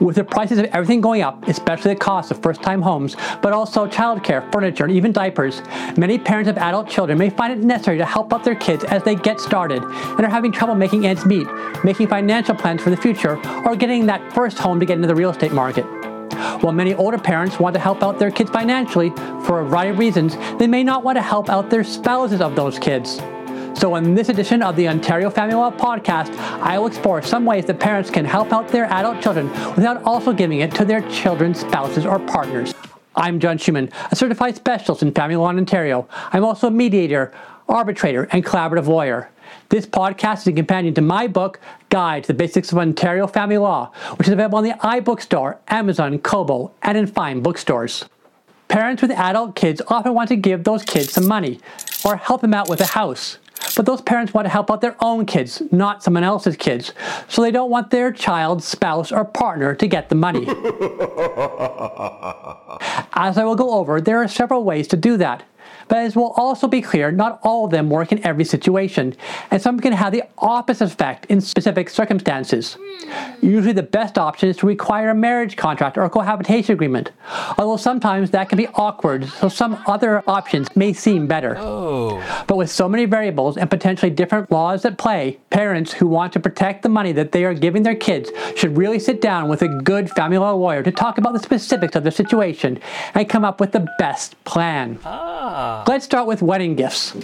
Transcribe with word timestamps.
With 0.00 0.16
the 0.16 0.24
prices 0.24 0.58
of 0.58 0.64
everything 0.66 1.02
going 1.02 1.20
up, 1.20 1.46
especially 1.46 1.92
the 1.92 2.00
cost 2.00 2.30
of 2.30 2.42
first 2.42 2.62
time 2.62 2.80
homes, 2.80 3.16
but 3.42 3.52
also 3.52 3.86
childcare, 3.86 4.50
furniture, 4.50 4.84
and 4.84 4.92
even 4.94 5.12
diapers, 5.12 5.60
many 5.98 6.18
parents 6.18 6.48
of 6.48 6.56
adult 6.56 6.88
children 6.88 7.18
may 7.18 7.28
find 7.28 7.52
it 7.52 7.58
necessary 7.58 7.98
to 7.98 8.06
help 8.06 8.32
out 8.32 8.42
their 8.42 8.54
kids 8.54 8.82
as 8.84 9.02
they 9.02 9.14
get 9.14 9.38
started 9.38 9.82
and 9.82 10.20
are 10.20 10.30
having 10.30 10.52
trouble 10.52 10.74
making 10.74 11.06
ends 11.06 11.26
meet, 11.26 11.46
making 11.84 12.08
financial 12.08 12.54
plans 12.54 12.82
for 12.82 12.88
the 12.88 12.96
future, 12.96 13.36
or 13.66 13.76
getting 13.76 14.06
that 14.06 14.32
first 14.32 14.58
home 14.58 14.80
to 14.80 14.86
get 14.86 14.94
into 14.94 15.06
the 15.06 15.14
real 15.14 15.30
estate 15.30 15.52
market. 15.52 15.84
While 16.62 16.72
many 16.72 16.94
older 16.94 17.18
parents 17.18 17.60
want 17.60 17.74
to 17.74 17.80
help 17.80 18.02
out 18.02 18.18
their 18.18 18.30
kids 18.30 18.50
financially 18.50 19.10
for 19.44 19.60
a 19.60 19.64
variety 19.66 19.90
of 19.90 19.98
reasons, 19.98 20.36
they 20.58 20.66
may 20.66 20.82
not 20.82 21.04
want 21.04 21.16
to 21.16 21.22
help 21.22 21.50
out 21.50 21.68
their 21.68 21.84
spouses 21.84 22.40
of 22.40 22.56
those 22.56 22.78
kids. 22.78 23.20
So, 23.74 23.94
in 23.96 24.14
this 24.14 24.28
edition 24.28 24.62
of 24.62 24.76
the 24.76 24.88
Ontario 24.88 25.30
Family 25.30 25.54
Law 25.54 25.70
Podcast, 25.70 26.36
I 26.60 26.78
will 26.78 26.86
explore 26.86 27.22
some 27.22 27.46
ways 27.46 27.64
that 27.64 27.80
parents 27.80 28.10
can 28.10 28.26
help 28.26 28.52
out 28.52 28.68
their 28.68 28.84
adult 28.86 29.22
children 29.22 29.48
without 29.74 30.02
also 30.04 30.32
giving 30.32 30.60
it 30.60 30.74
to 30.74 30.84
their 30.84 31.00
children's 31.08 31.60
spouses 31.60 32.04
or 32.04 32.18
partners. 32.18 32.74
I'm 33.16 33.40
John 33.40 33.58
Schuman, 33.58 33.90
a 34.10 34.16
certified 34.16 34.56
specialist 34.56 35.02
in 35.02 35.12
family 35.12 35.36
law 35.36 35.48
in 35.48 35.56
Ontario. 35.56 36.06
I'm 36.32 36.44
also 36.44 36.66
a 36.66 36.70
mediator, 36.70 37.32
arbitrator, 37.68 38.28
and 38.32 38.44
collaborative 38.44 38.86
lawyer. 38.86 39.30
This 39.70 39.86
podcast 39.86 40.40
is 40.40 40.48
a 40.48 40.52
companion 40.52 40.92
to 40.94 41.00
my 41.00 41.26
book, 41.26 41.58
Guide 41.88 42.24
to 42.24 42.28
the 42.28 42.34
Basics 42.34 42.72
of 42.72 42.78
Ontario 42.78 43.26
Family 43.26 43.58
Law, 43.58 43.92
which 44.16 44.28
is 44.28 44.32
available 44.32 44.58
on 44.58 44.64
the 44.64 44.72
iBookstore, 44.72 45.56
Amazon, 45.68 46.18
Kobo, 46.18 46.72
and 46.82 46.98
in 46.98 47.06
fine 47.06 47.40
bookstores. 47.40 48.04
Parents 48.68 49.00
with 49.00 49.10
adult 49.10 49.56
kids 49.56 49.80
often 49.88 50.14
want 50.14 50.28
to 50.28 50.36
give 50.36 50.64
those 50.64 50.84
kids 50.84 51.12
some 51.12 51.26
money 51.26 51.60
or 52.04 52.16
help 52.16 52.40
them 52.40 52.54
out 52.54 52.68
with 52.68 52.80
a 52.80 52.86
house. 52.86 53.38
But 53.80 53.86
those 53.86 54.02
parents 54.02 54.34
want 54.34 54.44
to 54.44 54.50
help 54.50 54.70
out 54.70 54.82
their 54.82 54.94
own 55.00 55.24
kids, 55.24 55.62
not 55.72 56.02
someone 56.02 56.22
else's 56.22 56.54
kids. 56.54 56.92
So 57.28 57.40
they 57.40 57.50
don't 57.50 57.70
want 57.70 57.90
their 57.90 58.12
child, 58.12 58.62
spouse, 58.62 59.10
or 59.10 59.24
partner 59.24 59.74
to 59.74 59.86
get 59.86 60.10
the 60.10 60.14
money. 60.14 60.46
As 63.14 63.38
I 63.38 63.44
will 63.44 63.56
go 63.56 63.70
over, 63.70 63.98
there 63.98 64.22
are 64.22 64.28
several 64.28 64.64
ways 64.64 64.86
to 64.88 64.98
do 64.98 65.16
that. 65.16 65.44
But 65.88 65.98
as 65.98 66.16
will 66.16 66.32
also 66.36 66.68
be 66.68 66.80
clear, 66.80 67.10
not 67.10 67.40
all 67.42 67.64
of 67.64 67.70
them 67.70 67.90
work 67.90 68.12
in 68.12 68.24
every 68.24 68.44
situation, 68.44 69.16
and 69.50 69.60
some 69.60 69.80
can 69.80 69.92
have 69.92 70.12
the 70.12 70.22
opposite 70.38 70.84
effect 70.84 71.26
in 71.26 71.40
specific 71.40 71.90
circumstances. 71.90 72.76
Usually, 73.42 73.72
the 73.72 73.82
best 73.82 74.18
option 74.18 74.48
is 74.48 74.56
to 74.58 74.66
require 74.66 75.10
a 75.10 75.14
marriage 75.14 75.56
contract 75.56 75.98
or 75.98 76.04
a 76.04 76.10
cohabitation 76.10 76.74
agreement, 76.74 77.10
although 77.58 77.76
sometimes 77.76 78.30
that 78.30 78.48
can 78.48 78.56
be 78.56 78.68
awkward, 78.68 79.26
so 79.28 79.48
some 79.48 79.82
other 79.86 80.22
options 80.28 80.68
may 80.76 80.92
seem 80.92 81.26
better. 81.26 81.56
Oh. 81.58 82.22
But 82.46 82.56
with 82.56 82.70
so 82.70 82.88
many 82.88 83.04
variables 83.06 83.56
and 83.56 83.68
potentially 83.68 84.10
different 84.10 84.50
laws 84.50 84.84
at 84.84 84.98
play, 84.98 85.38
parents 85.50 85.92
who 85.92 86.06
want 86.06 86.32
to 86.34 86.40
protect 86.40 86.82
the 86.82 86.88
money 86.88 87.12
that 87.12 87.32
they 87.32 87.44
are 87.44 87.54
giving 87.54 87.82
their 87.82 87.96
kids 87.96 88.30
should 88.56 88.76
really 88.76 88.98
sit 88.98 89.20
down 89.20 89.48
with 89.48 89.62
a 89.62 89.68
good 89.68 90.10
family 90.10 90.38
law 90.38 90.52
lawyer 90.52 90.82
to 90.82 90.92
talk 90.92 91.18
about 91.18 91.32
the 91.32 91.38
specifics 91.38 91.96
of 91.96 92.02
their 92.02 92.12
situation 92.12 92.78
and 93.14 93.28
come 93.28 93.44
up 93.44 93.60
with 93.60 93.72
the 93.72 93.86
best 93.98 94.42
plan. 94.44 94.98
Ah. 95.04 95.59
Let's 95.86 96.04
start 96.04 96.26
with 96.26 96.40
wedding 96.40 96.74
gifts. 96.74 97.14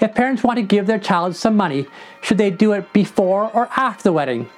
If 0.00 0.14
parents 0.14 0.42
want 0.42 0.56
to 0.56 0.62
give 0.62 0.86
their 0.86 0.98
child 0.98 1.36
some 1.36 1.56
money, 1.56 1.86
should 2.22 2.38
they 2.38 2.50
do 2.50 2.72
it 2.72 2.92
before 2.92 3.50
or 3.52 3.68
after 3.76 4.04
the 4.04 4.12
wedding? 4.12 4.48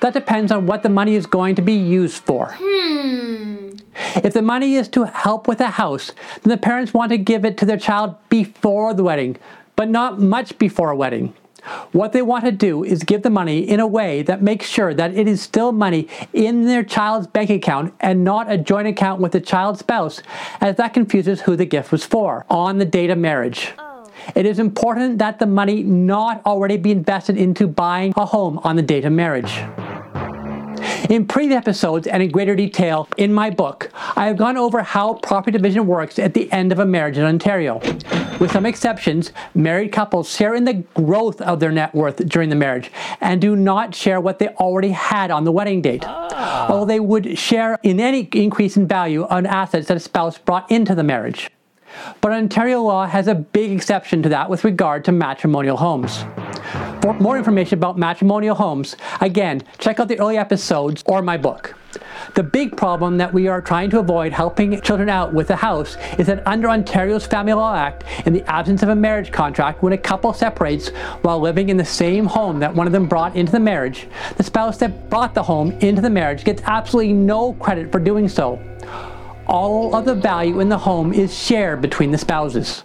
That 0.00 0.12
depends 0.12 0.52
on 0.52 0.66
what 0.66 0.82
the 0.82 0.88
money 0.88 1.14
is 1.14 1.26
going 1.26 1.54
to 1.56 1.62
be 1.62 1.72
used 1.72 2.22
for. 2.22 2.54
Hmm. 2.60 3.70
If 4.16 4.34
the 4.34 4.42
money 4.42 4.76
is 4.76 4.88
to 4.88 5.04
help 5.04 5.48
with 5.48 5.60
a 5.60 5.70
house, 5.70 6.12
then 6.42 6.50
the 6.50 6.58
parents 6.58 6.94
want 6.94 7.10
to 7.10 7.18
give 7.18 7.44
it 7.44 7.56
to 7.58 7.64
their 7.64 7.78
child 7.78 8.14
before 8.28 8.94
the 8.94 9.02
wedding, 9.02 9.36
but 9.74 9.88
not 9.88 10.20
much 10.20 10.56
before 10.58 10.90
a 10.90 10.96
wedding. 10.96 11.34
What 11.92 12.12
they 12.12 12.22
want 12.22 12.44
to 12.44 12.52
do 12.52 12.84
is 12.84 13.02
give 13.02 13.22
the 13.22 13.30
money 13.30 13.58
in 13.58 13.80
a 13.80 13.86
way 13.86 14.22
that 14.22 14.42
makes 14.42 14.66
sure 14.66 14.94
that 14.94 15.14
it 15.14 15.26
is 15.26 15.42
still 15.42 15.72
money 15.72 16.08
in 16.32 16.64
their 16.64 16.82
child's 16.82 17.26
bank 17.26 17.50
account 17.50 17.94
and 18.00 18.24
not 18.24 18.50
a 18.50 18.58
joint 18.58 18.88
account 18.88 19.20
with 19.20 19.32
the 19.32 19.40
child's 19.40 19.80
spouse, 19.80 20.22
as 20.60 20.76
that 20.76 20.94
confuses 20.94 21.42
who 21.42 21.56
the 21.56 21.64
gift 21.66 21.92
was 21.92 22.04
for 22.04 22.44
on 22.48 22.78
the 22.78 22.84
date 22.84 23.10
of 23.10 23.18
marriage. 23.18 23.72
Oh. 23.78 24.08
It 24.34 24.46
is 24.46 24.58
important 24.58 25.18
that 25.18 25.38
the 25.38 25.46
money 25.46 25.82
not 25.82 26.44
already 26.46 26.76
be 26.76 26.90
invested 26.90 27.36
into 27.36 27.66
buying 27.66 28.12
a 28.16 28.26
home 28.26 28.58
on 28.64 28.76
the 28.76 28.82
date 28.82 29.04
of 29.04 29.12
marriage. 29.12 29.62
In 31.08 31.24
previous 31.24 31.56
episodes 31.56 32.08
and 32.08 32.20
in 32.20 32.30
greater 32.30 32.56
detail 32.56 33.08
in 33.16 33.32
my 33.32 33.48
book, 33.48 33.90
I 34.16 34.26
have 34.26 34.36
gone 34.36 34.56
over 34.56 34.82
how 34.82 35.14
property 35.14 35.56
division 35.56 35.86
works 35.86 36.18
at 36.18 36.34
the 36.34 36.50
end 36.50 36.72
of 36.72 36.80
a 36.80 36.84
marriage 36.84 37.16
in 37.16 37.24
Ontario. 37.24 37.78
With 38.40 38.50
some 38.50 38.66
exceptions, 38.66 39.30
married 39.54 39.92
couples 39.92 40.28
share 40.28 40.56
in 40.56 40.64
the 40.64 40.82
growth 40.94 41.40
of 41.40 41.60
their 41.60 41.70
net 41.70 41.94
worth 41.94 42.16
during 42.28 42.48
the 42.48 42.56
marriage 42.56 42.90
and 43.20 43.40
do 43.40 43.54
not 43.54 43.94
share 43.94 44.20
what 44.20 44.40
they 44.40 44.48
already 44.48 44.90
had 44.90 45.30
on 45.30 45.44
the 45.44 45.52
wedding 45.52 45.80
date. 45.80 46.02
Ah. 46.04 46.66
Although 46.68 46.86
they 46.86 47.00
would 47.00 47.38
share 47.38 47.78
in 47.84 48.00
any 48.00 48.28
increase 48.32 48.76
in 48.76 48.88
value 48.88 49.26
on 49.26 49.46
assets 49.46 49.86
that 49.86 49.96
a 49.96 50.00
spouse 50.00 50.38
brought 50.38 50.68
into 50.70 50.96
the 50.96 51.04
marriage. 51.04 51.50
But 52.20 52.32
Ontario 52.32 52.82
law 52.82 53.06
has 53.06 53.28
a 53.28 53.34
big 53.34 53.70
exception 53.70 54.22
to 54.24 54.28
that 54.30 54.50
with 54.50 54.64
regard 54.64 55.04
to 55.04 55.12
matrimonial 55.12 55.76
homes. 55.76 56.24
For 57.06 57.14
more 57.14 57.38
information 57.38 57.78
about 57.78 57.96
matrimonial 57.96 58.56
homes, 58.56 58.96
again, 59.20 59.62
check 59.78 60.00
out 60.00 60.08
the 60.08 60.18
early 60.18 60.38
episodes 60.38 61.04
or 61.06 61.22
my 61.22 61.36
book. 61.36 61.78
The 62.34 62.42
big 62.42 62.76
problem 62.76 63.16
that 63.18 63.32
we 63.32 63.46
are 63.46 63.62
trying 63.62 63.90
to 63.90 64.00
avoid 64.00 64.32
helping 64.32 64.80
children 64.80 65.08
out 65.08 65.32
with 65.32 65.48
a 65.50 65.54
house 65.54 65.96
is 66.18 66.26
that 66.26 66.44
under 66.48 66.68
Ontario's 66.68 67.24
Family 67.24 67.52
Law 67.52 67.76
Act, 67.76 68.02
in 68.26 68.32
the 68.32 68.42
absence 68.50 68.82
of 68.82 68.88
a 68.88 68.96
marriage 68.96 69.30
contract, 69.30 69.84
when 69.84 69.92
a 69.92 69.98
couple 69.98 70.32
separates 70.32 70.88
while 71.22 71.38
living 71.38 71.68
in 71.68 71.76
the 71.76 71.84
same 71.84 72.26
home 72.26 72.58
that 72.58 72.74
one 72.74 72.88
of 72.88 72.92
them 72.92 73.06
brought 73.06 73.36
into 73.36 73.52
the 73.52 73.60
marriage, 73.60 74.08
the 74.36 74.42
spouse 74.42 74.76
that 74.78 75.08
brought 75.08 75.32
the 75.32 75.44
home 75.44 75.70
into 75.82 76.02
the 76.02 76.10
marriage 76.10 76.42
gets 76.42 76.60
absolutely 76.64 77.12
no 77.12 77.52
credit 77.52 77.92
for 77.92 78.00
doing 78.00 78.28
so. 78.28 78.60
All 79.46 79.94
of 79.94 80.06
the 80.06 80.14
value 80.16 80.58
in 80.58 80.68
the 80.68 80.78
home 80.78 81.12
is 81.12 81.32
shared 81.32 81.80
between 81.80 82.10
the 82.10 82.18
spouses. 82.18 82.82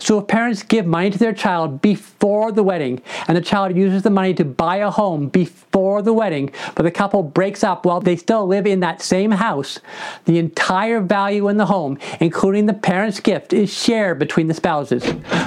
So 0.00 0.18
if 0.18 0.26
parents 0.26 0.62
give 0.62 0.86
money 0.86 1.10
to 1.10 1.18
their 1.18 1.32
child 1.32 1.82
before 1.82 2.52
the 2.52 2.62
wedding 2.62 3.02
and 3.28 3.36
the 3.36 3.42
child 3.42 3.76
uses 3.76 4.02
the 4.02 4.10
money 4.10 4.34
to 4.34 4.44
buy 4.44 4.76
a 4.76 4.90
home 4.90 5.28
before 5.28 6.02
the 6.02 6.12
wedding, 6.12 6.50
but 6.74 6.82
the 6.82 6.90
couple 6.90 7.22
breaks 7.22 7.62
up 7.62 7.84
while 7.84 8.00
they 8.00 8.16
still 8.16 8.46
live 8.46 8.66
in 8.66 8.80
that 8.80 9.02
same 9.02 9.30
house, 9.30 9.78
the 10.24 10.38
entire 10.38 11.00
value 11.00 11.48
in 11.48 11.56
the 11.56 11.66
home, 11.66 11.98
including 12.20 12.66
the 12.66 12.74
parent's 12.74 13.20
gift, 13.20 13.52
is 13.52 13.72
shared 13.72 14.18
between 14.18 14.48
the 14.48 14.54
spouses. 14.54 15.02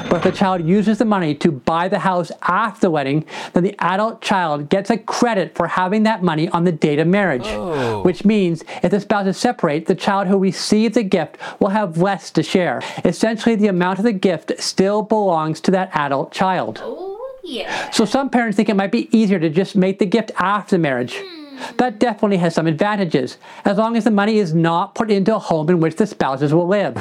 But 0.10 0.18
if 0.18 0.24
the 0.24 0.32
child 0.32 0.66
uses 0.66 1.00
the 1.00 1.06
money 1.06 1.34
to 1.36 1.52
buy 1.52 1.88
the 1.88 2.00
house 2.00 2.32
after 2.44 2.82
the 2.82 2.92
wedding, 2.92 3.26
then 3.54 3.64
the 3.64 3.76
adult 3.80 4.22
child 4.22 4.70
gets 4.70 4.90
a 4.90 4.98
credit 4.98 5.56
for 5.56 5.68
having 5.68 6.04
that 6.04 6.24
money 6.24 6.48
on 6.50 6.64
the 6.64 6.72
date 6.72 7.00
of 7.00 7.08
marriage. 7.08 7.46
Oh. 7.46 8.02
Which 8.04 8.24
means 8.24 8.64
if 8.84 8.92
the 8.92 9.00
spouses 9.00 9.38
separate, 9.38 9.88
the 9.88 9.96
child 9.96 10.28
who 10.28 10.38
received 10.38 10.96
the 10.96 11.04
gift 11.04 11.38
will 11.60 11.70
have 11.70 11.98
less 11.98 12.30
to 12.32 12.44
share. 12.44 12.82
Essentially, 13.04 13.56
the 13.56 13.68
amount 13.68 14.00
of 14.00 14.06
the 14.06 14.14
gift 14.14 14.43
gift 14.48 14.62
still 14.62 15.02
belongs 15.02 15.62
to 15.62 15.72
that 15.72 15.90
adult 15.94 16.32
child. 16.32 16.80
Oh, 16.84 17.38
yeah. 17.44 17.92
So 17.92 18.06
some 18.06 18.30
parents 18.30 18.56
think 18.56 18.70
it 18.70 18.76
might 18.76 18.92
be 18.92 19.16
easier 19.16 19.40
to 19.40 19.50
just 19.50 19.76
make 19.76 20.00
the 20.00 20.06
gift 20.06 20.32
after 20.38 20.76
the 20.76 20.80
marriage. 20.80 21.16
Mm. 21.16 21.78
That 21.78 22.00
definitely 22.00 22.38
has 22.38 22.56
some 22.56 22.68
advantages, 22.68 23.38
as 23.64 23.78
long 23.78 23.96
as 23.96 24.04
the 24.04 24.12
money 24.12 24.38
is 24.38 24.54
not 24.54 24.96
put 24.96 25.12
into 25.12 25.36
a 25.36 25.40
home 25.40 25.70
in 25.70 25.80
which 25.80 25.96
the 25.96 26.08
spouses 26.08 26.54
will 26.54 26.68
live. 26.68 26.98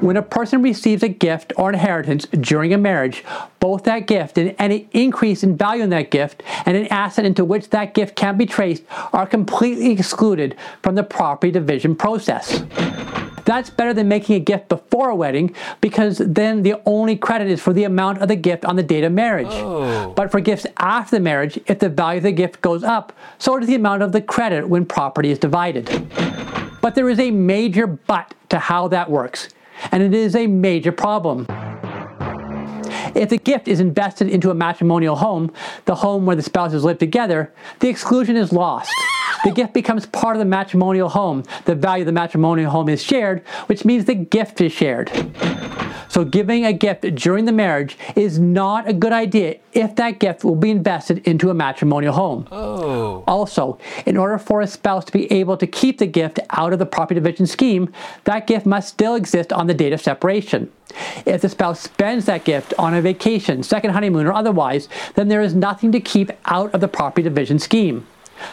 When 0.00 0.18
a 0.18 0.22
person 0.22 0.62
receives 0.62 1.02
a 1.02 1.08
gift 1.08 1.54
or 1.56 1.70
inheritance 1.70 2.26
during 2.26 2.74
a 2.74 2.78
marriage, 2.78 3.24
both 3.60 3.84
that 3.84 4.06
gift 4.06 4.36
and 4.36 4.54
any 4.58 4.88
increase 4.92 5.42
in 5.42 5.56
value 5.56 5.82
in 5.82 5.90
that 5.90 6.10
gift 6.10 6.42
and 6.66 6.76
an 6.76 6.86
asset 6.88 7.24
into 7.24 7.44
which 7.44 7.70
that 7.70 7.94
gift 7.94 8.14
can 8.14 8.36
be 8.36 8.44
traced 8.44 8.82
are 9.14 9.26
completely 9.26 9.92
excluded 9.92 10.54
from 10.82 10.96
the 10.96 11.02
property 11.02 11.50
division 11.50 11.96
process. 11.96 12.62
That's 13.46 13.70
better 13.70 13.94
than 13.94 14.08
making 14.08 14.34
a 14.36 14.40
gift 14.40 14.68
before 14.68 15.08
a 15.08 15.14
wedding 15.14 15.54
because 15.80 16.18
then 16.18 16.62
the 16.62 16.74
only 16.84 17.16
credit 17.16 17.48
is 17.48 17.62
for 17.62 17.72
the 17.72 17.84
amount 17.84 18.18
of 18.18 18.26
the 18.26 18.34
gift 18.34 18.64
on 18.64 18.74
the 18.74 18.82
date 18.82 19.04
of 19.04 19.12
marriage. 19.12 19.46
Oh. 19.50 20.12
But 20.14 20.32
for 20.32 20.40
gifts 20.40 20.66
after 20.78 21.16
the 21.16 21.20
marriage, 21.20 21.58
if 21.66 21.78
the 21.78 21.88
value 21.88 22.18
of 22.18 22.24
the 22.24 22.32
gift 22.32 22.60
goes 22.60 22.82
up, 22.82 23.12
so 23.38 23.56
does 23.58 23.68
the 23.68 23.76
amount 23.76 24.02
of 24.02 24.10
the 24.10 24.20
credit 24.20 24.68
when 24.68 24.84
property 24.84 25.30
is 25.30 25.38
divided. 25.38 25.86
But 26.82 26.96
there 26.96 27.08
is 27.08 27.20
a 27.20 27.30
major 27.30 27.86
but 27.86 28.34
to 28.48 28.58
how 28.58 28.88
that 28.88 29.08
works, 29.08 29.48
and 29.92 30.02
it 30.02 30.12
is 30.12 30.34
a 30.34 30.48
major 30.48 30.90
problem. 30.90 31.46
If 33.14 33.28
the 33.28 33.38
gift 33.38 33.68
is 33.68 33.78
invested 33.78 34.28
into 34.28 34.50
a 34.50 34.54
matrimonial 34.54 35.16
home, 35.16 35.52
the 35.84 35.94
home 35.94 36.26
where 36.26 36.36
the 36.36 36.42
spouses 36.42 36.84
live 36.84 36.98
together, 36.98 37.52
the 37.78 37.88
exclusion 37.88 38.36
is 38.36 38.52
lost. 38.52 38.90
The 39.44 39.50
gift 39.50 39.74
becomes 39.74 40.06
part 40.06 40.36
of 40.36 40.40
the 40.40 40.44
matrimonial 40.44 41.08
home. 41.08 41.44
The 41.64 41.74
value 41.74 42.02
of 42.02 42.06
the 42.06 42.12
matrimonial 42.12 42.70
home 42.70 42.88
is 42.88 43.02
shared, 43.02 43.46
which 43.66 43.84
means 43.84 44.04
the 44.04 44.14
gift 44.14 44.60
is 44.60 44.72
shared. 44.72 45.10
So 46.08 46.24
giving 46.24 46.64
a 46.64 46.72
gift 46.72 47.14
during 47.14 47.44
the 47.44 47.52
marriage 47.52 47.98
is 48.14 48.38
not 48.38 48.88
a 48.88 48.94
good 48.94 49.12
idea 49.12 49.58
if 49.74 49.96
that 49.96 50.18
gift 50.18 50.44
will 50.44 50.56
be 50.56 50.70
invested 50.70 51.18
into 51.28 51.50
a 51.50 51.54
matrimonial 51.54 52.14
home. 52.14 52.48
Oh. 52.50 53.22
Also, 53.26 53.78
in 54.06 54.16
order 54.16 54.38
for 54.38 54.62
a 54.62 54.66
spouse 54.66 55.04
to 55.04 55.12
be 55.12 55.30
able 55.30 55.58
to 55.58 55.66
keep 55.66 55.98
the 55.98 56.06
gift 56.06 56.40
out 56.50 56.72
of 56.72 56.78
the 56.78 56.86
property 56.86 57.20
division 57.20 57.46
scheme, 57.46 57.92
that 58.24 58.46
gift 58.46 58.64
must 58.64 58.88
still 58.88 59.14
exist 59.14 59.52
on 59.52 59.66
the 59.66 59.74
date 59.74 59.92
of 59.92 60.00
separation. 60.00 60.72
If 61.26 61.42
the 61.42 61.50
spouse 61.50 61.80
spends 61.80 62.24
that 62.24 62.44
gift 62.44 62.72
on 62.78 62.94
a 62.94 63.02
vacation, 63.02 63.62
second 63.62 63.90
honeymoon, 63.90 64.26
or 64.26 64.32
otherwise, 64.32 64.88
then 65.16 65.28
there 65.28 65.42
is 65.42 65.54
nothing 65.54 65.92
to 65.92 66.00
keep 66.00 66.30
out 66.46 66.72
of 66.72 66.80
the 66.80 66.88
property 66.88 67.24
division 67.24 67.58
scheme. 67.58 68.06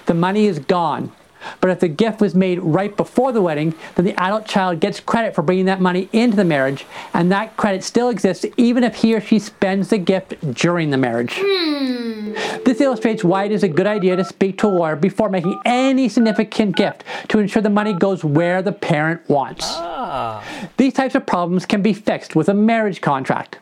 The 0.06 0.14
money 0.14 0.46
is 0.46 0.60
gone. 0.60 1.12
But 1.60 1.72
if 1.72 1.80
the 1.80 1.88
gift 1.88 2.22
was 2.22 2.36
made 2.36 2.60
right 2.60 2.96
before 2.96 3.32
the 3.32 3.42
wedding, 3.42 3.74
then 3.96 4.06
the 4.06 4.20
adult 4.22 4.46
child 4.46 4.80
gets 4.80 5.00
credit 5.00 5.36
for 5.36 5.42
bringing 5.42 5.66
that 5.66 5.82
money 5.82 6.10
into 6.14 6.36
the 6.36 6.46
marriage, 6.46 6.86
and 7.14 7.32
that 7.32 7.58
credit 7.58 7.84
still 7.84 8.10
exists 8.10 8.46
even 8.58 8.84
if 8.84 8.96
he 8.96 9.14
or 9.14 9.22
she 9.22 9.40
spends 9.40 9.90
the 9.90 9.98
gift 9.98 10.36
during 10.54 10.90
the 10.90 10.98
marriage. 10.98 11.34
Hmm. 11.38 12.34
This 12.66 12.82
illustrates 12.82 13.24
why 13.24 13.46
it 13.46 13.52
is 13.52 13.64
a 13.64 13.68
good 13.68 13.88
idea 13.88 14.16
to 14.16 14.24
speak 14.24 14.58
to 14.60 14.68
a 14.68 14.70
lawyer 14.70 14.96
before 14.96 15.30
making 15.30 15.60
any 15.66 16.10
significant 16.10 16.76
gift 16.76 17.04
to 17.30 17.40
ensure 17.40 17.62
the 17.62 17.70
money 17.70 17.94
goes 17.94 18.24
where 18.24 18.62
the 18.62 18.72
parent 18.72 19.28
wants. 19.30 19.66
Ah. 19.68 20.44
These 20.78 20.94
types 20.94 21.16
of 21.16 21.26
problems 21.26 21.66
can 21.66 21.82
be 21.82 21.94
fixed 21.94 22.36
with 22.36 22.50
a 22.50 22.54
marriage 22.54 23.02
contract. 23.02 23.60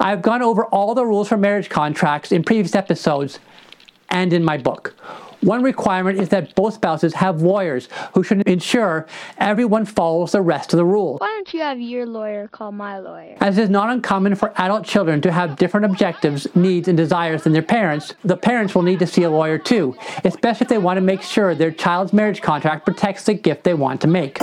I've 0.00 0.22
gone 0.22 0.40
over 0.40 0.64
all 0.66 0.94
the 0.94 1.04
rules 1.04 1.28
for 1.28 1.36
marriage 1.36 1.68
contracts 1.68 2.32
in 2.32 2.42
previous 2.42 2.74
episodes 2.74 3.38
and 4.08 4.32
in 4.32 4.42
my 4.42 4.56
book. 4.56 4.94
One 5.42 5.62
requirement 5.62 6.18
is 6.18 6.30
that 6.30 6.54
both 6.54 6.74
spouses 6.74 7.14
have 7.14 7.42
lawyers 7.42 7.88
who 8.14 8.22
should 8.22 8.42
ensure 8.48 9.06
everyone 9.38 9.84
follows 9.84 10.32
the 10.32 10.42
rest 10.42 10.72
of 10.72 10.78
the 10.78 10.84
rules. 10.84 11.20
Why 11.20 11.28
don't 11.28 11.54
you 11.54 11.60
have 11.60 11.80
your 11.80 12.06
lawyer 12.06 12.48
call 12.48 12.72
my 12.72 12.98
lawyer? 12.98 13.36
As 13.40 13.56
it 13.56 13.62
is 13.62 13.70
not 13.70 13.88
uncommon 13.88 14.34
for 14.34 14.52
adult 14.56 14.84
children 14.84 15.20
to 15.20 15.30
have 15.30 15.56
different 15.56 15.86
objectives, 15.86 16.48
needs, 16.56 16.88
and 16.88 16.96
desires 16.96 17.44
than 17.44 17.52
their 17.52 17.62
parents, 17.62 18.14
the 18.24 18.36
parents 18.36 18.74
will 18.74 18.82
need 18.82 18.98
to 18.98 19.06
see 19.06 19.22
a 19.22 19.30
lawyer 19.30 19.58
too, 19.58 19.96
especially 20.24 20.64
if 20.64 20.68
they 20.68 20.78
want 20.78 20.96
to 20.96 21.02
make 21.02 21.22
sure 21.22 21.54
their 21.54 21.70
child's 21.70 22.12
marriage 22.12 22.42
contract 22.42 22.84
protects 22.84 23.24
the 23.24 23.34
gift 23.34 23.62
they 23.62 23.74
want 23.74 24.00
to 24.00 24.08
make. 24.08 24.40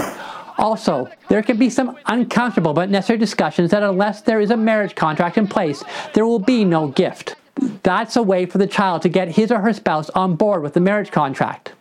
Also, 0.58 1.10
there 1.28 1.44
can 1.44 1.58
be 1.58 1.70
some 1.70 1.98
uncomfortable 2.06 2.74
but 2.74 2.90
necessary 2.90 3.20
discussions 3.20 3.72
that 3.72 3.84
unless 3.84 4.22
there 4.22 4.40
is 4.40 4.52
a 4.52 4.58
marriage 4.58 4.96
contract 4.96 5.38
in 5.38 5.48
place, 5.48 5.84
there 6.14 6.26
will 6.26 6.40
be 6.40 6.64
no 6.64 6.88
gift. 6.88 7.36
That's 7.84 8.16
a 8.16 8.24
way 8.24 8.46
for 8.46 8.58
the 8.58 8.68
child 8.68 9.02
to 9.04 9.10
get 9.10 9.30
his 9.30 9.52
or 9.52 9.60
her 9.60 9.74
spouse 9.74 10.10
on 10.12 10.36
board 10.36 10.62
with 10.64 10.74
the 10.74 10.80
marriage 10.80 11.12
contract. 11.12 11.74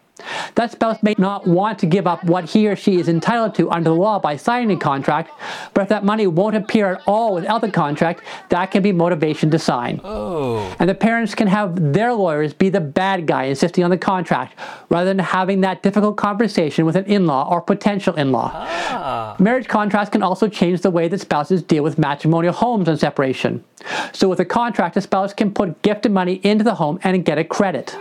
That 0.54 0.72
spouse 0.72 1.02
may 1.02 1.14
not 1.18 1.46
want 1.46 1.78
to 1.80 1.86
give 1.86 2.06
up 2.06 2.24
what 2.24 2.44
he 2.44 2.68
or 2.68 2.76
she 2.76 2.98
is 2.98 3.08
entitled 3.08 3.54
to 3.56 3.70
under 3.70 3.90
the 3.90 3.96
law 3.96 4.18
by 4.18 4.36
signing 4.36 4.76
a 4.76 4.80
contract, 4.80 5.30
but 5.72 5.82
if 5.82 5.88
that 5.88 6.04
money 6.04 6.26
won't 6.26 6.56
appear 6.56 6.94
at 6.94 7.02
all 7.06 7.34
without 7.34 7.60
the 7.60 7.70
contract, 7.70 8.22
that 8.48 8.70
can 8.70 8.82
be 8.82 8.92
motivation 8.92 9.50
to 9.50 9.58
sign. 9.58 10.00
Oh. 10.04 10.74
And 10.78 10.88
the 10.88 10.94
parents 10.94 11.34
can 11.34 11.48
have 11.48 11.92
their 11.92 12.12
lawyers 12.12 12.54
be 12.54 12.68
the 12.68 12.80
bad 12.80 13.26
guy 13.26 13.44
insisting 13.44 13.84
on 13.84 13.90
the 13.90 13.98
contract, 13.98 14.58
rather 14.88 15.06
than 15.06 15.18
having 15.18 15.60
that 15.62 15.82
difficult 15.82 16.16
conversation 16.16 16.86
with 16.86 16.96
an 16.96 17.04
in 17.06 17.26
law 17.26 17.48
or 17.50 17.60
potential 17.60 18.14
in 18.14 18.32
law. 18.32 18.50
Ah. 18.54 19.36
Marriage 19.38 19.68
contracts 19.68 20.10
can 20.10 20.22
also 20.22 20.48
change 20.48 20.80
the 20.80 20.90
way 20.90 21.08
that 21.08 21.20
spouses 21.20 21.62
deal 21.62 21.82
with 21.82 21.98
matrimonial 21.98 22.52
homes 22.52 22.88
on 22.88 22.96
separation. 22.96 23.64
So, 24.12 24.28
with 24.28 24.40
a 24.40 24.44
contract, 24.44 24.96
a 24.96 25.00
spouse 25.00 25.34
can 25.34 25.52
put 25.52 25.82
gifted 25.82 26.12
money 26.12 26.40
into 26.42 26.64
the 26.64 26.74
home 26.74 26.98
and 27.02 27.24
get 27.24 27.38
a 27.38 27.44
credit. 27.44 27.94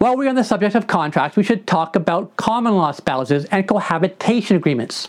While 0.00 0.16
we're 0.16 0.30
on 0.30 0.34
the 0.34 0.44
subject 0.44 0.74
of 0.76 0.86
contracts, 0.86 1.36
we 1.36 1.42
should 1.42 1.66
talk 1.66 1.94
about 1.94 2.34
common 2.38 2.74
law 2.74 2.90
spouses 2.90 3.44
and 3.50 3.68
cohabitation 3.68 4.56
agreements. 4.56 5.08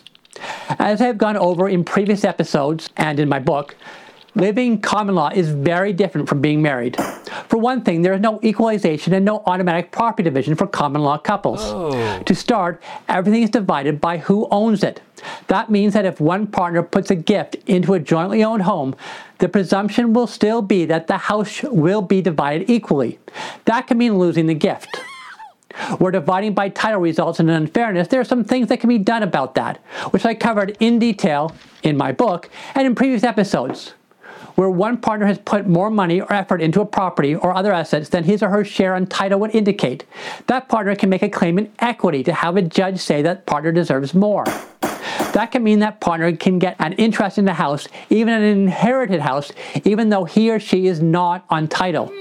As 0.80 1.02
I've 1.02 1.18
gone 1.18 1.38
over 1.38 1.70
in 1.70 1.86
previous 1.86 2.26
episodes 2.26 2.90
and 2.98 3.18
in 3.18 3.30
my 3.30 3.40
book, 3.40 3.78
living 4.36 4.80
common 4.80 5.16
law 5.16 5.30
is 5.30 5.50
very 5.50 5.94
different 5.94 6.28
from 6.28 6.42
being 6.42 6.62
married. 6.62 6.98
For 7.48 7.58
one 7.58 7.82
thing, 7.82 8.02
there 8.02 8.14
is 8.14 8.22
no 8.22 8.40
equalization 8.44 9.14
and 9.14 9.26
no 9.26 9.44
automatic 9.46 9.92
property 9.92 10.24
division 10.24 10.56
for 10.56 10.68
common 10.68 11.02
law 11.02 11.18
couples. 11.18 11.60
Oh. 11.64 12.24
To 12.24 12.36
start, 12.36 12.82
everything 13.10 13.44
is 13.44 13.50
divided 13.50 14.00
by 14.00 14.18
who 14.18 14.48
owns 14.52 14.84
it. 14.84 15.02
That 15.48 15.70
means 15.70 15.94
that 15.94 16.06
if 16.06 16.20
one 16.20 16.48
partner 16.48 16.82
puts 16.82 17.12
a 17.12 17.16
gift 17.16 17.56
into 17.68 17.94
a 17.94 18.00
jointly 18.00 18.44
owned 18.44 18.64
home, 18.64 18.96
the 19.40 19.50
presumption 19.50 20.14
will 20.14 20.28
still 20.28 20.62
be 20.62 20.86
that 20.86 21.08
the 21.08 21.18
house 21.18 21.62
will 21.64 22.02
be 22.02 22.22
divided 22.22 22.70
equally. 22.70 23.20
That 23.66 23.88
can 23.88 23.98
mean 23.98 24.18
losing 24.18 24.48
the 24.48 24.54
gift. 24.54 24.98
Where 26.00 26.12
dividing 26.12 26.54
by 26.54 26.70
title 26.70 27.00
results 27.00 27.40
in 27.40 27.50
an 27.50 27.56
unfairness, 27.56 28.10
there 28.10 28.20
are 28.20 28.26
some 28.26 28.44
things 28.44 28.68
that 28.68 28.80
can 28.80 28.90
be 28.90 28.98
done 28.98 29.24
about 29.24 29.56
that, 29.56 29.78
which 30.12 30.26
I 30.26 30.34
covered 30.34 30.76
in 30.80 31.00
detail 31.00 31.56
in 31.84 31.98
my 31.98 32.12
book 32.12 32.50
and 32.76 32.86
in 32.86 32.94
previous 32.94 33.24
episodes. 33.24 33.94
Where 34.56 34.70
one 34.70 34.98
partner 34.98 35.26
has 35.26 35.38
put 35.40 35.68
more 35.68 35.90
money 35.90 36.22
or 36.22 36.32
effort 36.34 36.62
into 36.62 36.82
a 36.82 36.86
property 36.86 37.36
or 37.36 37.56
other 37.56 37.72
assets 37.74 38.10
than 38.10 38.24
his 38.24 38.44
or 38.44 38.50
her 38.50 38.66
share 38.66 38.96
on 38.96 39.08
title 39.08 39.40
would 39.40 39.56
indicate, 39.56 40.06
that 40.48 40.70
partner 40.70 40.96
can 40.96 41.10
make 41.10 41.24
a 41.24 41.30
claim 41.30 41.58
in 41.58 41.72
equity 41.80 42.24
to 42.24 42.34
have 42.34 42.58
a 42.58 42.62
judge 42.62 43.00
say 43.00 43.22
that 43.22 43.46
partner 43.46 43.72
deserves 43.72 44.14
more. 44.14 44.46
That 45.34 45.52
can 45.52 45.64
mean 45.64 45.80
that 45.80 46.02
partner 46.02 46.36
can 46.36 46.60
get 46.60 46.76
an 46.80 46.94
interest 46.94 47.38
in 47.38 47.46
the 47.46 47.54
house, 47.54 47.88
even 48.10 48.34
an 48.34 48.44
inherited 48.44 49.22
house, 49.22 49.52
even 49.86 50.10
though 50.10 50.26
he 50.26 50.52
or 50.52 50.60
she 50.60 50.88
is 50.88 51.02
not 51.02 51.46
on 51.50 51.68
title. 51.68 52.12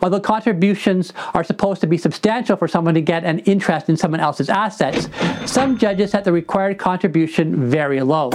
Although 0.00 0.20
contributions 0.20 1.12
are 1.34 1.44
supposed 1.44 1.80
to 1.82 1.86
be 1.86 1.98
substantial 1.98 2.56
for 2.56 2.66
someone 2.66 2.94
to 2.94 3.00
get 3.00 3.24
an 3.24 3.40
interest 3.40 3.88
in 3.88 3.96
someone 3.96 4.20
else's 4.20 4.48
assets, 4.48 5.08
some 5.46 5.78
judges 5.78 6.10
set 6.10 6.24
the 6.24 6.32
required 6.32 6.78
contribution 6.78 7.70
very 7.70 8.00
low. 8.00 8.30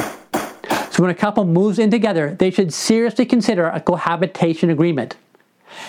So 0.97 1.03
when 1.03 1.11
a 1.11 1.15
couple 1.15 1.45
moves 1.45 1.77
in 1.77 1.91
together, 1.91 2.35
they 2.39 2.49
should 2.49 2.73
seriously 2.73 3.23
consider 3.23 3.67
a 3.67 3.79
cohabitation 3.79 4.71
agreement. 4.71 5.15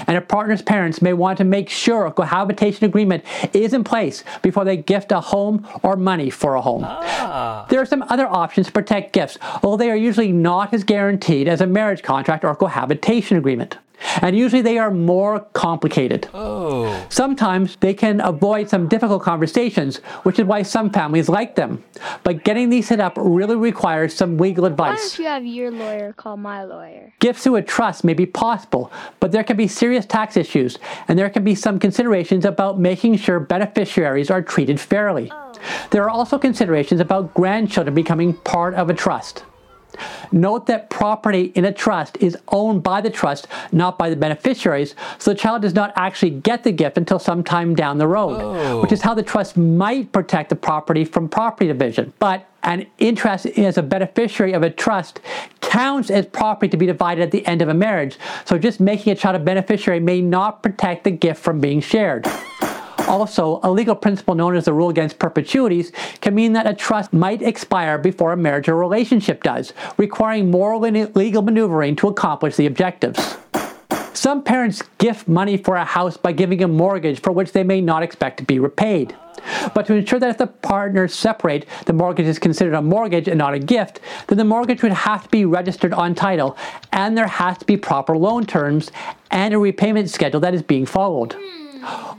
And 0.07 0.19
a 0.19 0.21
partner's 0.21 0.61
parents 0.61 1.01
may 1.01 1.15
want 1.15 1.39
to 1.39 1.45
make 1.45 1.71
sure 1.71 2.05
a 2.05 2.13
cohabitation 2.13 2.85
agreement 2.85 3.25
is 3.55 3.73
in 3.73 3.85
place 3.85 4.23
before 4.43 4.67
they 4.67 4.77
gift 4.77 5.11
a 5.11 5.21
home 5.21 5.67
or 5.83 5.97
money 5.97 6.29
for 6.29 6.57
a 6.57 6.61
home. 6.61 6.85
Ah. 6.85 7.65
There 7.71 7.81
are 7.81 7.87
some 7.87 8.05
other 8.11 8.27
options 8.27 8.67
to 8.67 8.73
protect 8.73 9.15
gifts, 9.15 9.39
although 9.63 9.79
they 9.79 9.91
are 9.91 9.97
usually 9.97 10.31
not 10.31 10.75
as 10.75 10.85
guaranteed 10.85 11.49
as 11.49 11.63
a 11.63 11.67
marriage 11.67 12.03
contract 12.03 12.45
or 12.45 12.55
cohabitation 12.55 13.39
agreement. 13.39 13.79
And 14.23 14.37
usually 14.37 14.63
they 14.63 14.79
are 14.79 14.91
more 14.91 15.41
complicated. 15.53 16.29
Oh. 16.35 17.07
Sometimes 17.09 17.77
they 17.77 17.95
can 17.95 18.21
avoid 18.21 18.69
some 18.69 18.89
difficult 18.89 19.23
conversations, 19.23 19.99
which 20.23 20.39
is 20.39 20.45
why 20.47 20.63
some 20.63 20.91
families 20.91 21.29
like 21.29 21.55
them. 21.55 21.85
But 22.23 22.45
getting 22.45 22.71
these 22.71 22.89
set 22.89 23.01
up 23.01 23.15
really 23.17 23.57
requires 23.57 24.15
some 24.15 24.37
legal 24.39 24.65
advice. 24.65 24.79
Why 24.89 24.95
advice. 24.95 25.17
don't 25.17 25.25
you 25.25 25.31
have 25.31 25.47
your 25.47 25.71
lawyer 25.71 26.13
call 26.13 26.37
my 26.37 26.65
lawyer? 26.65 27.13
Gifts 27.19 27.43
through 27.43 27.57
a 27.57 27.63
trust 27.63 28.05
may 28.05 28.15
be 28.15 28.27
possible, 28.27 28.93
but 29.21 29.33
there 29.33 29.45
can 29.45 29.57
be 29.57 29.69
serious 29.69 30.07
tax 30.07 30.37
issues, 30.37 30.79
and 31.09 31.19
there 31.19 31.31
can 31.31 31.45
be 31.45 31.55
some 31.55 31.79
considerations 31.79 32.45
about 32.45 32.79
making 32.79 33.17
sure 33.17 33.41
beneficiaries 33.41 34.31
are 34.31 34.43
treated 34.43 34.81
fairly. 34.81 35.31
Oh. 35.33 35.53
There 35.91 36.05
are 36.05 36.11
also 36.11 36.39
considerations 36.39 37.01
about 37.01 37.35
grandchildren 37.35 37.95
becoming 37.95 38.35
part 38.35 38.75
of 38.75 38.91
a 38.91 38.95
trust. 38.95 39.45
Note 40.31 40.67
that 40.67 40.91
property 40.91 41.53
in 41.55 41.65
a 41.65 41.73
trust 41.73 42.19
is 42.21 42.37
owned 42.49 42.83
by 42.83 43.01
the 43.01 43.11
trust, 43.11 43.49
not 43.73 43.99
by 43.99 44.11
the 44.11 44.17
beneficiaries, 44.17 44.95
so 45.19 45.33
the 45.33 45.39
child 45.39 45.63
does 45.63 45.75
not 45.75 45.93
actually 45.97 46.31
get 46.31 46.65
the 46.65 46.73
gift 46.73 46.99
until 46.99 47.19
sometime 47.19 47.75
down 47.75 47.99
the 47.99 48.07
road, 48.07 48.41
Oh. 48.41 48.81
which 48.83 48.93
is 48.93 49.03
how 49.03 49.15
the 49.15 49.23
trust 49.23 49.57
might 49.57 50.13
protect 50.13 50.51
the 50.51 50.57
property 50.57 51.05
from 51.05 51.29
property 51.29 51.67
division. 51.67 52.13
But 52.19 52.47
an 52.63 52.87
interest 52.99 53.47
as 53.47 53.79
a 53.79 53.83
beneficiary 53.83 54.53
of 54.53 54.63
a 54.63 54.71
trust 54.71 55.21
counts 55.61 56.11
as 56.11 56.27
property 56.27 56.69
to 56.69 56.77
be 56.77 56.87
divided 56.87 57.23
at 57.23 57.31
the 57.31 57.47
end 57.47 57.63
of 57.63 57.69
a 57.69 57.75
marriage, 57.75 58.19
so 58.45 58.59
just 58.59 58.81
making 58.81 59.13
a 59.13 59.17
child 59.17 59.37
a 59.37 59.39
beneficiary 59.39 60.01
may 60.01 60.21
not 60.21 60.63
protect 60.63 61.05
the 61.05 61.11
gift 61.11 61.41
from 61.43 61.61
being 61.61 61.81
shared. 61.81 62.27
Also, 63.09 63.59
a 63.63 63.71
legal 63.71 63.95
principle 63.95 64.35
known 64.35 64.55
as 64.55 64.67
the 64.67 64.73
rule 64.73 64.91
against 64.91 65.19
perpetuities 65.19 65.93
can 66.21 66.35
mean 66.35 66.53
that 66.53 66.67
a 66.67 66.75
trust 66.75 67.13
might 67.13 67.41
expire 67.41 67.97
before 67.97 68.33
a 68.33 68.37
marriage 68.37 68.69
or 68.69 68.77
relationship 68.77 69.43
does, 69.43 69.73
requiring 69.97 70.51
moral 70.51 70.85
and 70.85 71.17
legal 71.17 71.41
maneuvering 71.41 71.97
to 71.97 72.09
accomplish 72.09 72.57
the 72.57 72.67
objectives. 72.67 73.39
Some 74.13 74.43
parents 74.43 74.83
gift 74.99 75.29
money 75.29 75.57
for 75.57 75.77
a 75.77 75.85
house 75.85 76.17
by 76.17 76.33
giving 76.33 76.63
a 76.63 76.69
mortgage 76.69 77.21
for 77.21 77.33
which 77.33 77.53
they 77.53 77.63
may 77.63 77.81
not 77.81 78.03
expect 78.03 78.37
to 78.39 78.45
be 78.45 78.59
repaid. 78.59 79.17
But 79.75 79.87
to 79.87 79.95
ensure 79.95 80.19
that 80.19 80.31
if 80.31 80.39
the 80.39 80.49
partners 80.49 81.15
separate, 81.15 81.67
the 81.87 81.93
mortgage 81.93 82.27
is 82.27 82.39
considered 82.39 82.75
a 82.75 82.83
mortgage 82.83 83.29
and 83.29 83.39
not 83.39 83.55
a 83.55 83.59
gift, 83.59 84.01
then 84.27 84.37
the 84.37 84.45
mortgage 84.45 84.83
would 84.83 84.93
have 84.93 85.23
to 85.23 85.29
be 85.29 85.45
registered 85.45 85.95
on 85.95 86.15
title, 86.15 86.57
and 86.93 87.17
there 87.17 87.29
has 87.29 87.57
to 87.59 87.65
be 87.65 87.77
proper 87.77 88.19
loan 88.19 88.45
terms 88.45 88.91
and 89.31 89.55
a 89.55 89.59
repayment 89.59 90.11
schedule 90.11 90.41
that 90.41 90.53
is 90.53 90.63
being 90.63 90.85
followed. 90.85 91.37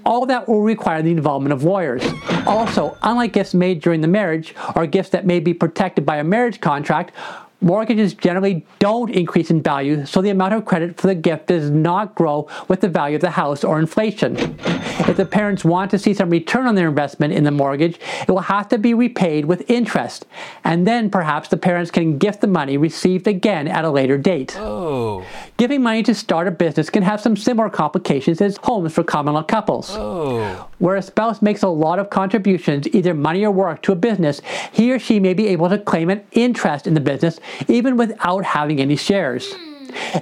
All 0.06 0.26
that 0.26 0.48
will 0.48 0.62
require 0.62 1.02
the 1.02 1.12
involvement 1.12 1.54
of 1.54 1.64
lawyers. 1.64 2.04
Also, 2.46 2.98
unlike 3.04 3.34
gifts 3.34 3.54
made 3.54 3.82
during 3.82 4.02
the 4.02 4.08
marriage 4.08 4.56
or 4.76 4.86
gifts 4.88 5.10
that 5.10 5.26
may 5.26 5.40
be 5.40 5.54
protected 5.54 6.06
by 6.06 6.18
a 6.18 6.24
marriage 6.24 6.62
contract, 6.62 7.14
mortgages 7.62 8.14
generally 8.14 8.66
don't 8.80 9.10
increase 9.10 9.50
in 9.52 9.62
value, 9.62 10.06
so 10.06 10.22
the 10.22 10.30
amount 10.30 10.54
of 10.54 10.66
credit 10.66 11.00
for 11.00 11.08
the 11.08 11.16
gift 11.16 11.48
does 11.48 11.70
not 11.70 12.16
grow 12.16 12.48
with 12.68 12.82
the 12.82 12.88
value 12.88 13.16
of 13.16 13.22
the 13.22 13.32
house 13.32 13.64
or 13.64 13.80
inflation. 13.80 14.36
If 14.38 15.18
the 15.18 15.26
parents 15.26 15.66
want 15.66 15.92
to 15.92 16.00
see 16.00 16.14
some 16.14 16.30
return 16.30 16.68
on 16.68 16.76
their 16.76 16.88
investment 16.88 17.34
in 17.34 17.44
the 17.44 17.52
mortgage, 17.52 18.00
it 18.22 18.30
will 18.30 18.40
have 18.40 18.68
to 18.70 18.78
be 18.78 18.94
repaid 18.94 19.46
with 19.46 19.70
interest, 19.70 20.26
and 20.64 20.88
then 20.88 21.10
perhaps 21.10 21.50
the 21.50 21.58
parents 21.58 21.92
can 21.92 22.18
gift 22.18 22.42
the 22.42 22.48
money 22.48 22.78
received 22.78 23.28
again 23.28 23.68
at 23.68 23.86
a 23.86 23.90
later 23.90 24.18
date. 24.18 24.56
Oh. 24.58 25.26
Giving 25.58 25.82
money 25.82 26.04
to 26.04 26.16
start 26.16 26.48
a 26.48 26.52
business 26.52 26.90
can 26.90 27.04
have 27.04 27.20
some 27.20 27.36
similar 27.36 27.70
complications 27.70 28.42
as 28.42 28.58
homes 28.58 28.94
for 28.94 29.04
common 29.04 29.34
law 29.34 29.44
couples. 29.44 29.90
Oh. 29.92 30.68
Where 30.80 30.96
a 30.96 31.02
spouse 31.02 31.42
makes 31.42 31.64
a 31.64 31.68
lot 31.68 32.00
of 32.00 32.10
contributions, 32.10 32.88
either 32.88 33.14
money 33.14 33.44
or 33.44 33.52
work, 33.52 33.82
to 33.84 33.92
a 33.92 33.96
business, 33.96 34.42
he 34.72 34.92
or 34.92 35.00
she 35.00 35.20
may 35.20 35.34
be 35.34 35.48
able 35.48 35.70
to 35.70 35.78
claim 35.78 36.10
an 36.10 36.24
interest 36.32 36.88
in 36.88 36.94
the 36.94 37.02
business 37.02 37.40
even 37.68 37.98
without 37.98 38.44
having 38.46 38.80
any 38.80 38.96
shares. 38.96 39.54
Hmm. 39.54 39.70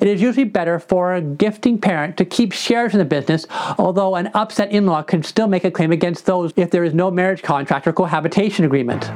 It 0.01 0.07
is 0.07 0.22
usually 0.22 0.46
better 0.46 0.79
for 0.79 1.15
a 1.15 1.22
gifting 1.22 1.77
parent 1.77 2.17
to 2.17 2.25
keep 2.25 2.53
shares 2.53 2.93
in 2.93 3.00
the 3.00 3.05
business, 3.05 3.46
although 3.77 4.15
an 4.15 4.29
upset 4.34 4.72
in 4.72 4.86
law 4.86 5.03
can 5.03 5.24
still 5.24 5.48
make 5.48 5.65
a 5.65 5.72
claim 5.72 5.91
against 5.91 6.25
those 6.25 6.53
if 6.55 6.72
there 6.72 6.84
is 6.84 6.93
no 6.93 7.12
marriage 7.12 7.41
contract 7.41 7.88
or 7.88 7.93
cohabitation 7.93 8.65
agreement. 8.65 9.12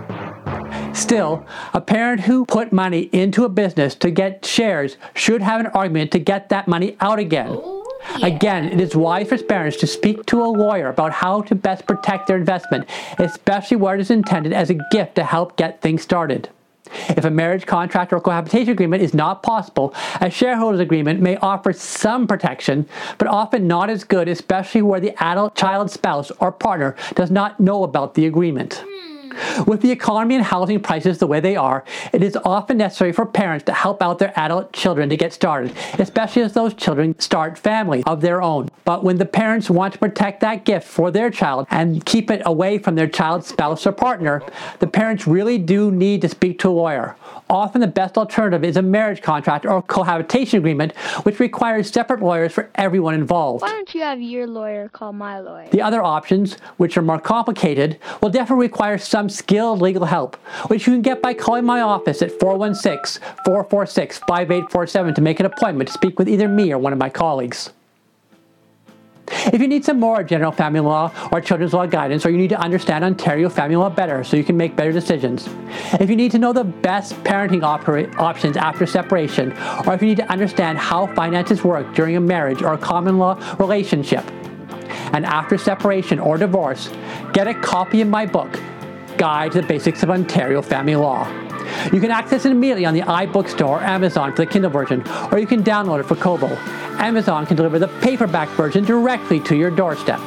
Still, 0.94 1.46
a 1.74 1.80
parent 1.80 2.22
who 2.22 2.46
put 2.46 2.74
money 2.74 3.10
into 3.14 3.46
a 3.46 3.50
business 3.50 3.96
to 3.96 4.12
get 4.12 4.46
shares 4.46 4.98
should 5.14 5.42
have 5.42 5.62
an 5.62 5.68
argument 5.68 6.12
to 6.12 6.20
get 6.20 6.50
that 6.50 6.68
money 6.68 6.98
out 7.00 7.18
again. 7.18 7.48
Oh, 7.50 8.00
again, 8.22 8.66
it 8.66 8.82
is 8.82 8.96
wise 8.96 9.30
for 9.30 9.38
parents 9.38 9.78
to 9.78 9.88
speak 9.88 10.26
to 10.28 10.42
a 10.42 10.46
lawyer 10.46 10.90
about 10.90 11.14
how 11.14 11.42
to 11.44 11.56
best 11.56 11.88
protect 11.88 12.28
their 12.28 12.38
investment, 12.38 12.90
especially 13.20 13.78
where 13.78 13.96
it 13.96 14.02
is 14.02 14.12
intended 14.12 14.52
as 14.52 14.70
a 14.70 14.78
gift 14.92 15.16
to 15.16 15.24
help 15.24 15.56
get 15.56 15.82
things 15.82 16.02
started. 16.02 16.50
If 17.10 17.26
a 17.26 17.30
marriage 17.30 17.66
contract 17.66 18.14
or 18.14 18.20
cohabitation 18.20 18.72
agreement 18.72 19.04
is 19.04 19.14
not 19.14 19.44
possible, 19.44 19.94
a 20.20 20.30
shareholders 20.30 20.80
agreement 20.80 21.22
may 21.22 21.38
offer 21.38 21.74
some 21.74 22.28
protection, 22.28 22.88
but 23.18 23.28
often 23.28 23.68
not 23.68 23.90
as 23.90 24.04
good, 24.04 24.28
especially 24.28 24.82
where 24.82 25.00
the 25.00 25.14
adult 25.24 25.56
child 25.56 25.92
spouse 25.92 26.32
or 26.40 26.52
partner 26.52 26.96
does 27.16 27.32
not 27.32 27.60
know 27.60 27.84
about 27.84 28.14
the 28.16 28.26
agreement. 28.26 28.84
Hmm. 28.86 29.21
With 29.66 29.82
the 29.82 29.92
economy 29.92 30.36
and 30.36 30.44
housing 30.44 30.80
prices 30.80 31.18
the 31.18 31.28
way 31.28 31.40
they 31.40 31.56
are, 31.56 31.84
it 32.14 32.24
is 32.24 32.38
often 32.44 32.78
necessary 32.78 33.12
for 33.12 33.26
parents 33.26 33.66
to 33.66 33.74
help 33.74 34.02
out 34.02 34.20
their 34.20 34.38
adult 34.40 34.74
children 34.74 35.10
to 35.10 35.18
get 35.18 35.34
started, 35.34 35.74
especially 36.00 36.42
as 36.42 36.54
those 36.54 36.74
children 36.74 37.18
start 37.20 37.58
families 37.58 38.04
of 38.08 38.22
their 38.22 38.42
own. 38.42 38.70
But 38.86 39.04
when 39.04 39.18
the 39.18 39.26
parents 39.26 39.70
want 39.70 39.94
to 39.94 40.00
protect 40.00 40.42
that 40.42 40.66
gift 40.66 40.88
for 40.88 41.12
their 41.12 41.30
child 41.30 41.68
and 41.70 42.06
keep 42.06 42.32
it 42.32 42.42
away 42.46 42.78
from 42.78 42.96
their 42.96 43.08
child's 43.08 43.48
spouse 43.48 43.86
or 43.86 43.92
partner, 43.92 44.42
the 44.80 44.88
parents 44.88 45.28
really 45.28 45.58
do 45.58 45.92
need 45.92 46.22
to 46.22 46.30
speak 46.30 46.60
to 46.60 46.70
a 46.70 46.72
lawyer. 46.72 47.16
Often 47.50 47.82
the 47.82 47.88
best 47.88 48.18
alternative 48.18 48.64
is 48.64 48.78
a 48.78 48.82
marriage 48.82 49.22
contract 49.22 49.66
or 49.66 49.82
cohabitation 49.82 50.60
agreement, 50.60 50.96
which 51.24 51.40
requires 51.40 51.92
separate 51.92 52.22
lawyers 52.22 52.54
for 52.54 52.70
everyone 52.76 53.14
involved. 53.14 53.62
Why 53.62 53.72
don't 53.72 53.94
you 53.94 54.02
have 54.02 54.22
your 54.22 54.48
lawyer 54.48 54.88
call 54.88 55.12
my 55.12 55.40
lawyer? 55.40 55.68
The 55.70 55.82
other 55.82 56.02
options, 56.02 56.56
which 56.78 56.96
are 56.98 57.02
more 57.02 57.20
complicated, 57.20 58.00
will 58.22 58.30
definitely 58.30 58.68
require 58.68 58.98
some 58.98 59.21
skilled 59.30 59.82
legal 59.82 60.06
help, 60.06 60.36
which 60.68 60.88
you 60.88 60.94
can 60.94 61.02
get 61.02 61.22
by 61.22 61.34
calling 61.34 61.66
my 61.66 61.82
office 61.82 62.22
at 62.22 62.40
416 62.40 63.22
446 63.46 64.20
5847 64.20 65.14
to 65.16 65.22
make 65.22 65.40
an 65.40 65.46
appointment 65.46 65.88
to 65.88 65.94
speak 65.94 66.18
with 66.20 66.30
either 66.30 66.48
me 66.48 66.72
or 66.72 66.78
one 66.78 66.94
of 66.94 67.00
my 67.00 67.10
colleagues. 67.10 67.72
If 69.32 69.62
you 69.62 69.68
need 69.68 69.86
some 69.86 70.00
more 70.00 70.24
general 70.24 70.52
family 70.52 70.82
law 70.82 71.12
or 71.32 71.42
children's 71.42 71.74
law 71.74 71.86
guidance, 71.86 72.26
or 72.26 72.30
you 72.32 72.38
need 72.38 72.50
to 72.50 72.60
understand 72.60 73.04
Ontario 73.04 73.50
family 73.50 73.76
law 73.76 73.90
better 73.90 74.24
so 74.24 74.36
you 74.36 74.44
can 74.44 74.58
make 74.58 74.76
better 74.76 74.92
decisions, 74.92 75.48
if 76.00 76.10
you 76.10 76.16
need 76.16 76.32
to 76.32 76.40
know 76.40 76.54
the 76.54 76.64
best 76.64 77.14
parenting 77.24 77.64
opera- 77.64 78.14
options 78.18 78.58
after 78.58 78.86
separation, 78.86 79.54
or 79.86 79.94
if 79.94 80.02
you 80.02 80.10
need 80.10 80.18
to 80.18 80.30
understand 80.32 80.78
how 80.78 81.08
finances 81.16 81.64
work 81.64 81.94
during 81.96 82.18
a 82.18 82.20
marriage 82.20 82.62
or 82.62 82.74
a 82.74 82.78
common 82.78 83.18
law 83.18 83.40
relationship, 83.58 84.26
and 85.14 85.26
after 85.26 85.58
separation 85.58 86.20
or 86.20 86.38
divorce, 86.38 86.90
get 87.34 87.48
a 87.48 87.54
copy 87.54 88.02
of 88.02 88.08
my 88.08 88.26
book, 88.26 88.60
Guide 89.22 89.52
to 89.52 89.62
the 89.62 89.68
Basics 89.68 90.02
of 90.02 90.10
Ontario 90.10 90.64
Family 90.64 90.96
Law. 90.96 91.30
You 91.94 92.02
can 92.02 92.10
access 92.10 92.44
it 92.44 92.52
immediately 92.52 92.86
on 92.86 92.96
the 92.96 93.02
iBookstore 93.02 93.68
or 93.68 93.80
Amazon 93.80 94.32
for 94.32 94.38
the 94.38 94.48
Kindle 94.48 94.72
version, 94.72 95.08
or 95.32 95.38
you 95.38 95.46
can 95.46 95.64
download 95.64 96.00
it 96.00 96.08
for 96.08 96.16
Kobo. 96.16 96.48
Amazon 96.98 97.46
can 97.46 97.56
deliver 97.56 97.78
the 97.78 97.90
paperback 98.02 98.50
version 98.50 98.84
directly 98.84 99.40
to 99.42 99.56
your 99.56 99.70
doorstep. 99.70 100.20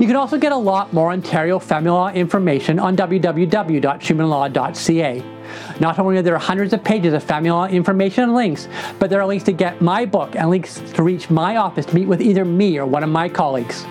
You 0.00 0.06
can 0.06 0.16
also 0.16 0.38
get 0.38 0.52
a 0.52 0.56
lot 0.56 0.94
more 0.94 1.12
Ontario 1.12 1.58
family 1.58 1.90
law 1.90 2.08
information 2.08 2.78
on 2.78 2.96
www.schumanlaw.ca. 2.96 5.22
Not 5.78 5.98
only 5.98 6.16
are 6.16 6.22
there 6.22 6.38
hundreds 6.38 6.72
of 6.72 6.82
pages 6.82 7.12
of 7.12 7.22
family 7.22 7.50
law 7.50 7.66
information 7.66 8.24
and 8.24 8.34
links, 8.34 8.66
but 8.98 9.10
there 9.10 9.20
are 9.20 9.26
links 9.26 9.44
to 9.44 9.52
get 9.52 9.82
my 9.82 10.06
book 10.06 10.34
and 10.36 10.48
links 10.48 10.80
to 10.94 11.02
reach 11.02 11.28
my 11.28 11.58
office 11.58 11.84
to 11.84 11.94
meet 11.94 12.08
with 12.08 12.22
either 12.22 12.46
me 12.46 12.78
or 12.78 12.86
one 12.86 13.02
of 13.02 13.10
my 13.10 13.28
colleagues. 13.28 13.84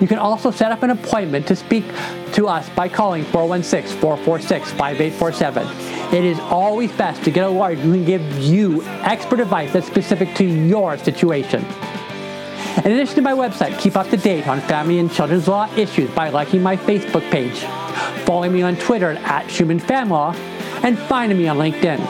You 0.00 0.08
can 0.08 0.18
also 0.18 0.50
set 0.50 0.72
up 0.72 0.82
an 0.82 0.90
appointment 0.90 1.46
to 1.48 1.56
speak 1.56 1.84
to 2.32 2.48
us 2.48 2.68
by 2.70 2.88
calling 2.88 3.24
416 3.24 3.98
446 4.00 4.70
5847. 4.72 6.14
It 6.14 6.24
is 6.24 6.38
always 6.40 6.90
best 6.92 7.22
to 7.24 7.30
get 7.30 7.44
a 7.44 7.48
lawyer 7.48 7.76
who 7.76 7.92
can 7.92 8.04
give 8.04 8.38
you 8.38 8.82
expert 8.84 9.40
advice 9.40 9.72
that's 9.72 9.86
specific 9.86 10.34
to 10.36 10.44
your 10.44 10.98
situation. 10.98 11.64
In 12.84 12.90
addition 12.90 13.14
to 13.16 13.22
my 13.22 13.32
website, 13.32 13.78
keep 13.78 13.96
up 13.96 14.10
to 14.10 14.16
date 14.16 14.48
on 14.48 14.60
family 14.62 14.98
and 14.98 15.10
children's 15.10 15.46
law 15.46 15.72
issues 15.76 16.10
by 16.10 16.28
liking 16.30 16.60
my 16.60 16.76
Facebook 16.76 17.28
page, 17.30 17.60
following 18.26 18.52
me 18.52 18.62
on 18.62 18.76
Twitter 18.76 19.12
at 19.12 19.46
Schuman 19.46 19.80
Fam 19.80 20.10
Law, 20.10 20.34
and 20.82 20.98
finding 20.98 21.38
me 21.38 21.46
on 21.46 21.56
LinkedIn. 21.56 22.00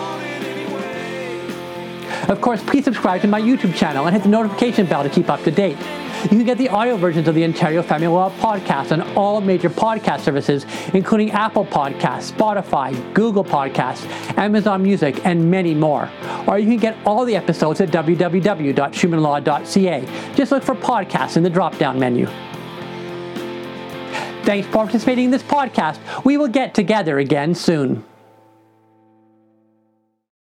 Of 2.31 2.41
course, 2.41 2.63
please 2.63 2.85
subscribe 2.85 3.21
to 3.21 3.29
my 3.29 3.41
YouTube 3.41 3.75
channel 3.75 4.07
and 4.07 4.15
hit 4.17 4.23
the 4.23 4.31
notification 4.31 4.87
bell 4.87 5.03
to 5.03 5.11
keep 5.11 5.29
up 5.29 5.43
to 5.45 5.51
date. 5.51 5.77
You 6.25 6.31
can 6.31 6.45
get 6.45 6.57
the 6.57 6.71
audio 6.71 6.97
versions 6.97 7.29
of 7.29 7.35
the 7.35 7.45
Ontario 7.45 7.83
Family 7.83 8.07
Law 8.07 8.31
podcast 8.39 8.93
on 8.93 9.03
all 9.15 9.43
major 9.43 9.69
podcast 9.69 10.21
services, 10.21 10.65
including 10.95 11.33
Apple 11.33 11.67
Podcasts, 11.67 12.33
Spotify, 12.33 12.95
Google 13.13 13.45
Podcasts, 13.45 14.07
Amazon 14.39 14.83
Music, 14.83 15.21
and 15.27 15.51
many 15.51 15.75
more. 15.75 16.09
Or 16.47 16.59
you 16.59 16.67
can 16.67 16.79
get 16.79 16.97
all 17.05 17.27
the 17.27 17.37
episodes 17.37 17.83
at 17.83 17.91
www.schumanlaw.ca. 17.91 20.35
Just 20.35 20.51
look 20.51 20.63
for 20.63 20.75
podcasts 20.75 21.37
in 21.37 21.43
the 21.43 21.51
drop 21.51 21.77
down 21.77 21.99
menu. 21.99 22.25
Thanks 24.45 24.67
for 24.67 24.73
participating 24.73 25.27
in 25.27 25.31
this 25.31 25.43
podcast. 25.43 25.99
We 26.25 26.39
will 26.39 26.49
get 26.49 26.73
together 26.73 27.19
again 27.19 27.55
soon. 27.55 28.03